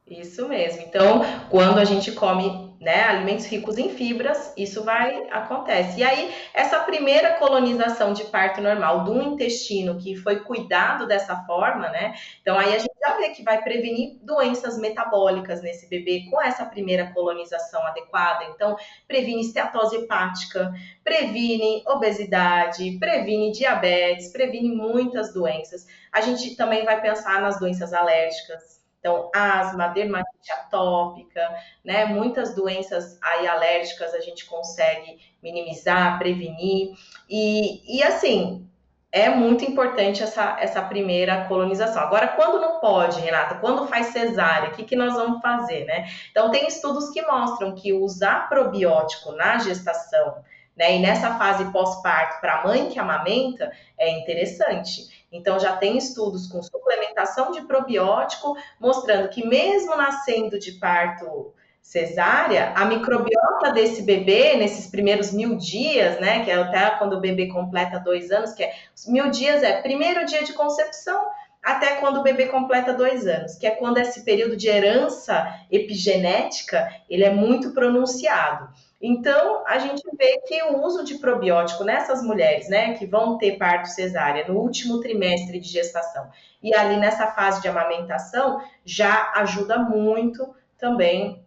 [0.09, 0.83] Isso mesmo.
[0.83, 6.01] Então, quando a gente come né, alimentos ricos em fibras, isso vai acontece.
[6.01, 11.90] E aí, essa primeira colonização de parto normal do intestino que foi cuidado dessa forma,
[11.90, 12.14] né?
[12.40, 16.64] Então aí a gente já vê que vai prevenir doenças metabólicas nesse bebê com essa
[16.64, 18.45] primeira colonização adequada.
[18.45, 20.73] Então, previne esteatose hepática,
[21.05, 25.87] previne obesidade, previne diabetes, previne muitas doenças.
[26.11, 31.40] A gente também vai pensar nas doenças alérgicas, então, asma, dermatite atópica,
[31.82, 32.04] né?
[32.04, 36.92] Muitas doenças aí alérgicas a gente consegue minimizar, prevenir.
[37.28, 38.68] E, e assim,
[39.10, 42.02] é muito importante essa, essa primeira colonização.
[42.02, 46.06] Agora, quando não pode, Renata, quando faz cesárea, o que, que nós vamos fazer, né?
[46.30, 50.44] Então, tem estudos que mostram que usar probiótico na gestação,
[50.76, 55.19] né, e nessa fase pós-parto para a mãe que amamenta, é interessante.
[55.33, 62.73] Então, já tem estudos com suplementação de probiótico mostrando que, mesmo nascendo de parto cesárea,
[62.77, 67.49] a microbiota desse bebê, nesses primeiros mil dias, né, que é até quando o bebê
[67.49, 68.73] completa dois anos, que é
[69.09, 71.29] mil dias é primeiro dia de concepção,
[71.62, 76.88] até quando o bebê completa dois anos, que é quando esse período de herança epigenética
[77.09, 78.69] ele é muito pronunciado.
[79.00, 83.56] Então, a gente vê que o uso de probiótico nessas mulheres, né, que vão ter
[83.56, 86.30] parto cesárea no último trimestre de gestação
[86.62, 91.42] e ali nessa fase de amamentação, já ajuda muito também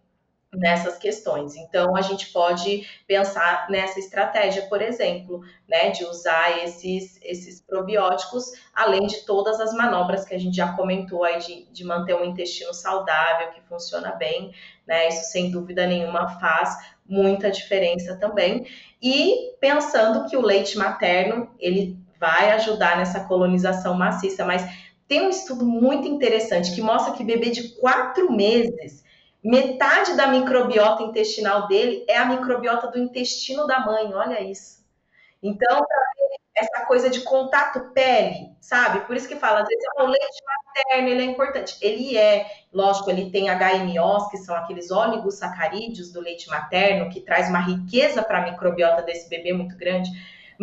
[0.51, 1.55] nessas questões.
[1.55, 8.51] Então, a gente pode pensar nessa estratégia, por exemplo, né, de usar esses, esses probióticos,
[8.73, 12.23] além de todas as manobras que a gente já comentou aí de, de manter um
[12.23, 14.53] intestino saudável, que funciona bem,
[14.85, 18.65] né, isso sem dúvida nenhuma faz muita diferença também.
[19.01, 24.65] E pensando que o leite materno, ele vai ajudar nessa colonização maciça, mas
[25.07, 29.03] tem um estudo muito interessante que mostra que bebê de quatro meses
[29.43, 34.81] Metade da microbiota intestinal dele é a microbiota do intestino da mãe, olha isso.
[35.41, 35.85] Então,
[36.55, 39.01] essa coisa de contato pele, sabe?
[39.01, 41.77] Por isso que fala, às vezes, ah, o leite materno, ele é importante.
[41.81, 47.49] Ele é, lógico, ele tem HMOs, que são aqueles oligosacarídeos do leite materno, que traz
[47.49, 50.09] uma riqueza para a microbiota desse bebê muito grande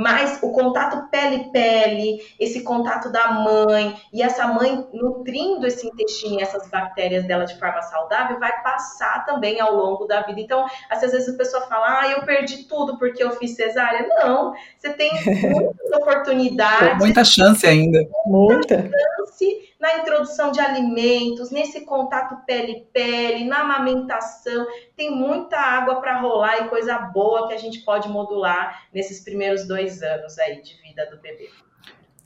[0.00, 6.42] mas o contato pele-pele, esse contato da mãe, e essa mãe nutrindo esse intestino e
[6.42, 10.40] essas bactérias dela de forma saudável, vai passar também ao longo da vida.
[10.40, 14.08] Então, às vezes a pessoa fala, ah, eu perdi tudo porque eu fiz cesárea.
[14.08, 16.96] Não, você tem muitas oportunidades.
[16.96, 18.02] Muita chance ainda.
[18.24, 18.82] Muita.
[18.82, 24.66] Chance na introdução de alimentos, nesse contato pele-pele, na amamentação.
[24.94, 29.66] Tem muita água para rolar e coisa boa que a gente pode modular nesses primeiros
[29.66, 31.48] dois anos aí de vida do bebê.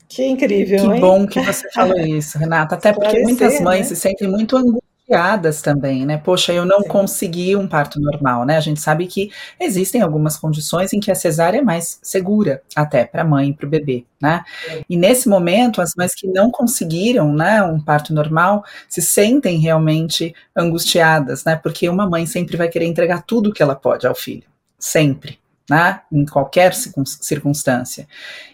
[0.07, 1.01] Que incrível, Que hein?
[1.01, 2.75] bom que você falou isso, Renata.
[2.75, 3.95] Até porque muitas mães né?
[3.95, 6.17] se sentem muito angustiadas angustiadas também, né?
[6.17, 6.87] Poxa, eu não Sim.
[6.87, 8.57] consegui um parto normal, né?
[8.57, 13.05] A gente sabe que existem algumas condições em que a cesárea é mais segura, até
[13.05, 14.43] para a mãe e para o bebê, né?
[14.67, 14.83] Sim.
[14.89, 20.33] E nesse momento, as mães que não conseguiram, né, um parto normal, se sentem realmente
[20.55, 21.55] angustiadas, né?
[21.55, 24.43] Porque uma mãe sempre vai querer entregar tudo que ela pode ao filho,
[24.79, 25.39] sempre.
[25.67, 28.07] Né, em qualquer circunstância.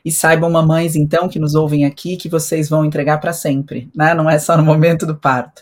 [0.06, 4.14] E saibam, mamães, então, que nos ouvem aqui, que vocês vão entregar para sempre, né?
[4.14, 5.62] não é só no momento do parto.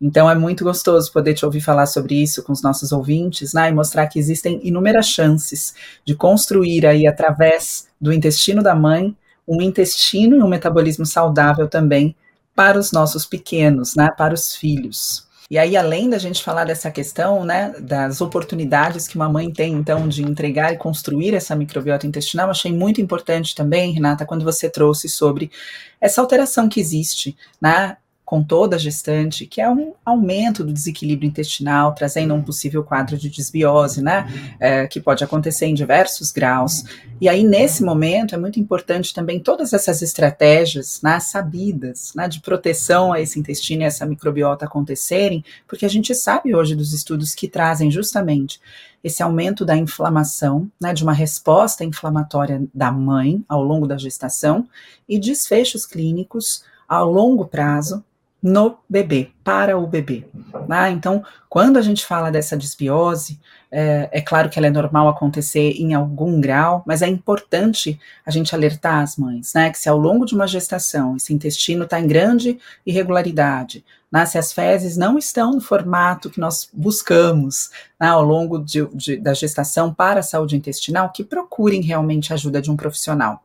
[0.00, 3.68] Então é muito gostoso poder te ouvir falar sobre isso com os nossos ouvintes, né,
[3.68, 9.16] e mostrar que existem inúmeras chances de construir aí através do intestino da mãe
[9.48, 12.14] um intestino e um metabolismo saudável também
[12.54, 15.26] para os nossos pequenos, né, para os filhos.
[15.50, 19.72] E aí, além da gente falar dessa questão, né, das oportunidades que uma mãe tem,
[19.72, 24.68] então, de entregar e construir essa microbiota intestinal, achei muito importante também, Renata, quando você
[24.68, 25.50] trouxe sobre
[25.98, 27.96] essa alteração que existe, né,
[28.28, 33.30] com toda gestante, que é um aumento do desequilíbrio intestinal, trazendo um possível quadro de
[33.30, 34.28] desbiose, né,
[34.60, 36.84] é, que pode acontecer em diversos graus.
[37.22, 42.42] E aí, nesse momento, é muito importante também todas essas estratégias né, sabidas né, de
[42.42, 47.34] proteção a esse intestino e essa microbiota acontecerem, porque a gente sabe hoje dos estudos
[47.34, 48.60] que trazem justamente
[49.02, 54.68] esse aumento da inflamação, né, de uma resposta inflamatória da mãe ao longo da gestação
[55.08, 58.04] e desfechos clínicos a longo prazo
[58.42, 60.24] no bebê, para o bebê.
[60.68, 60.90] Né?
[60.90, 65.72] Então, quando a gente fala dessa desbiose, é, é, claro que ela é normal acontecer
[65.72, 69.98] em algum grau, mas é importante a gente alertar as mães, né, que se ao
[69.98, 75.18] longo de uma gestação esse intestino está em grande irregularidade, né, se as fezes não
[75.18, 77.70] estão no formato que nós buscamos
[78.00, 82.36] né, ao longo de, de, da gestação para a saúde intestinal, que procurem realmente a
[82.36, 83.44] ajuda de um profissional,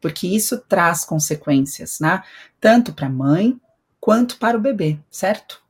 [0.00, 2.22] porque isso traz consequências, né,
[2.60, 3.58] tanto para a mãe
[4.04, 5.64] quanto para o bebê, certo?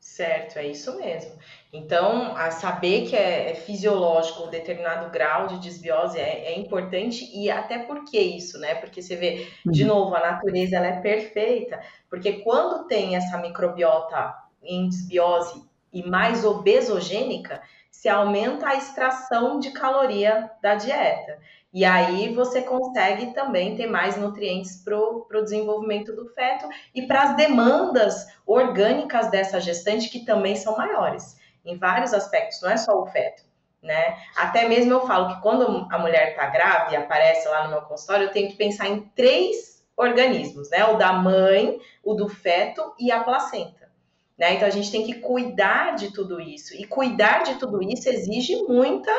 [0.00, 1.32] Certo, é isso mesmo.
[1.70, 7.30] Então, a saber que é, é fisiológico um determinado grau de desbiose é, é, importante
[7.30, 8.74] e até por que isso, né?
[8.76, 9.88] Porque você vê, de uhum.
[9.88, 11.78] novo, a natureza ela é perfeita,
[12.08, 19.72] porque quando tem essa microbiota em desbiose e mais obesogênica, se aumenta a extração de
[19.72, 21.38] caloria da dieta.
[21.72, 27.22] E aí você consegue também ter mais nutrientes para o desenvolvimento do feto e para
[27.22, 33.00] as demandas orgânicas dessa gestante, que também são maiores, em vários aspectos, não é só
[33.00, 33.44] o feto.
[33.80, 34.18] Né?
[34.36, 37.82] Até mesmo eu falo que quando a mulher está grávida e aparece lá no meu
[37.82, 40.84] consultório, eu tenho que pensar em três organismos, né?
[40.84, 43.90] O da mãe, o do feto e a placenta.
[44.36, 44.54] Né?
[44.54, 46.74] Então a gente tem que cuidar de tudo isso.
[46.74, 49.12] E cuidar de tudo isso exige muita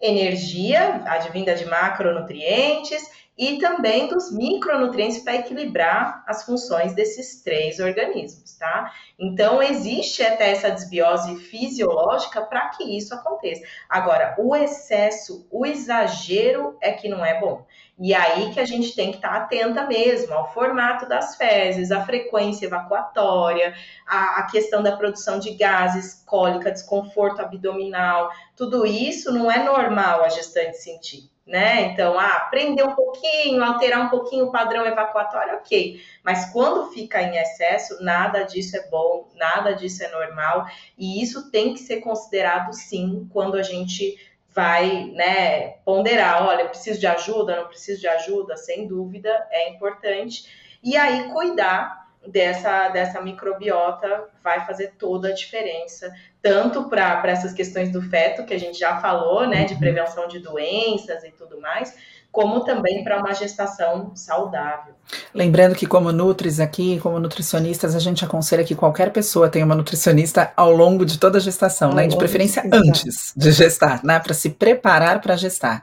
[0.00, 8.56] energia advinda de macronutrientes e também dos micronutrientes para equilibrar as funções desses três organismos,
[8.56, 8.92] tá?
[9.18, 13.62] Então, existe até essa desbiose fisiológica para que isso aconteça.
[13.88, 17.66] Agora, o excesso, o exagero é que não é bom.
[17.98, 21.90] E aí que a gente tem que estar tá atenta mesmo ao formato das fezes,
[21.90, 23.74] à frequência evacuatória,
[24.06, 28.30] a, a questão da produção de gases, cólica, desconforto abdominal.
[28.54, 31.82] Tudo isso não é normal a gestante sentir né?
[31.82, 36.02] Então, ah, prender um pouquinho, alterar um pouquinho o padrão evacuatório, ok.
[36.24, 40.66] Mas quando fica em excesso, nada disso é bom, nada disso é normal,
[40.98, 44.18] e isso tem que ser considerado sim quando a gente
[44.50, 50.78] vai, né, ponderar, olha, preciso de ajuda, não preciso de ajuda, sem dúvida, é importante.
[50.82, 56.12] E aí cuidar dessa, dessa microbiota vai fazer toda a diferença,
[56.46, 59.80] tanto para essas questões do feto, que a gente já falou, né, de uhum.
[59.80, 61.92] prevenção de doenças e tudo mais,
[62.30, 64.94] como também para uma gestação saudável.
[65.34, 69.74] Lembrando que, como Nutris aqui, como nutricionistas, a gente aconselha que qualquer pessoa tenha uma
[69.74, 72.06] nutricionista ao longo de toda a gestação, ao né?
[72.06, 74.20] De preferência de antes de gestar, né?
[74.20, 75.82] Para se preparar para gestar.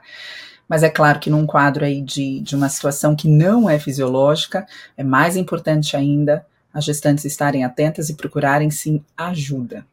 [0.66, 4.66] Mas é claro que num quadro aí de, de uma situação que não é fisiológica,
[4.96, 9.84] é mais importante ainda as gestantes estarem atentas e procurarem sim ajuda.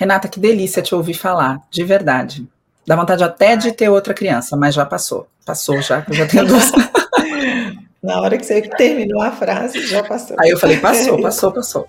[0.00, 2.48] Renata, que delícia te ouvir falar, de verdade.
[2.86, 5.28] Dá vontade até de ter outra criança, mas já passou.
[5.44, 6.72] Passou já, que eu já tenho duas.
[8.02, 10.38] Na hora que você terminou a frase, já passou.
[10.40, 11.88] Aí eu falei, passou, passou, passou.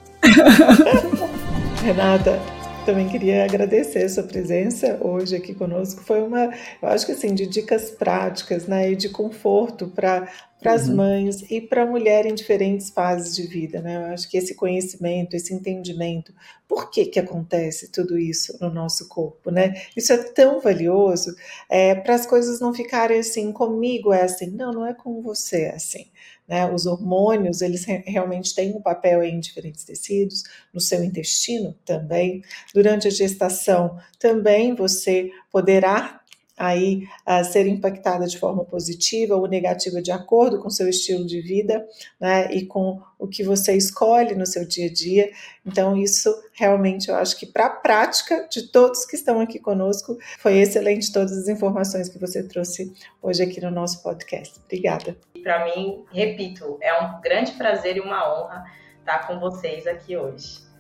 [1.82, 2.38] Renata,
[2.86, 6.02] também queria agradecer a sua presença hoje aqui conosco.
[6.02, 6.46] Foi uma,
[6.82, 10.28] eu acho que assim, de dicas práticas, né, e de conforto para
[10.62, 10.98] para as uhum.
[10.98, 13.96] mães e para a mulher em diferentes fases de vida, né?
[13.96, 16.32] Eu acho que esse conhecimento, esse entendimento,
[16.68, 19.74] por que que acontece tudo isso no nosso corpo, né?
[19.98, 21.36] Isso é tão valioso
[21.68, 25.64] é, para as coisas não ficarem assim, comigo é assim, não, não é com você
[25.64, 26.06] é assim.
[26.52, 26.70] Né?
[26.70, 30.44] Os hormônios, eles realmente têm um papel em diferentes tecidos,
[30.74, 32.44] no seu intestino também.
[32.74, 36.21] Durante a gestação, também você poderá
[36.62, 41.42] aí a ser impactada de forma positiva ou negativa de acordo com seu estilo de
[41.42, 41.84] vida,
[42.20, 45.32] né, e com o que você escolhe no seu dia a dia.
[45.66, 50.16] Então isso realmente eu acho que para a prática de todos que estão aqui conosco
[50.38, 54.60] foi excelente todas as informações que você trouxe hoje aqui no nosso podcast.
[54.64, 55.18] Obrigada.
[55.42, 58.66] Para mim, repito, é um grande prazer e uma honra
[59.00, 60.71] estar com vocês aqui hoje.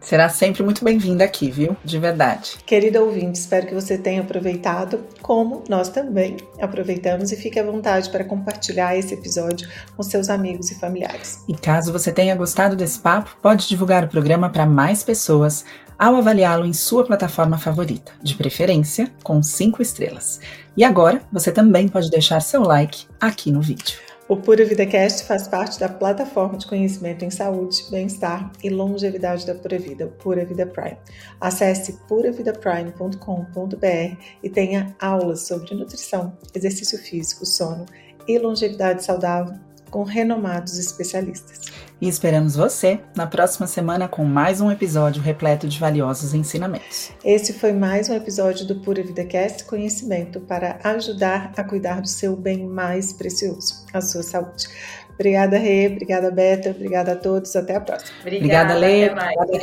[0.00, 1.76] Será sempre muito bem-vinda aqui, viu?
[1.84, 2.58] De verdade.
[2.64, 8.08] Querida ouvinte, espero que você tenha aproveitado, como nós também aproveitamos, e fique à vontade
[8.10, 11.42] para compartilhar esse episódio com seus amigos e familiares.
[11.48, 15.64] E caso você tenha gostado desse papo, pode divulgar o programa para mais pessoas
[15.98, 20.40] ao avaliá-lo em sua plataforma favorita, de preferência com cinco estrelas.
[20.76, 24.05] E agora você também pode deixar seu like aqui no vídeo.
[24.28, 29.46] O Pura Vida Cast faz parte da plataforma de conhecimento em saúde, bem-estar e longevidade
[29.46, 30.98] da Pura Vida, Pura Vida Prime.
[31.40, 37.86] Acesse puravidaprime.com.br e tenha aulas sobre nutrição, exercício físico, sono
[38.26, 39.54] e longevidade saudável
[39.92, 41.60] com renomados especialistas.
[41.98, 47.10] E esperamos você na próxima semana com mais um episódio repleto de valiosos ensinamentos.
[47.24, 52.08] Esse foi mais um episódio do Pura Vida Cast Conhecimento para ajudar a cuidar do
[52.08, 54.68] seu bem mais precioso, a sua saúde.
[55.14, 55.86] Obrigada, Rê.
[55.86, 56.70] Obrigada, Beta.
[56.70, 57.56] Obrigada a todos.
[57.56, 58.12] Até a próxima.
[58.20, 59.08] Obrigada, Obrigada Lê.
[59.08, 59.60] Até,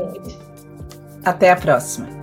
[1.24, 2.23] até a próxima.